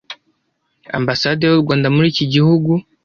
ambasade 0.97 1.43
y'u 1.45 1.61
Rwanda 1.63 1.87
muri 1.95 2.07
iki 2.13 2.25
gihugu 2.33 2.71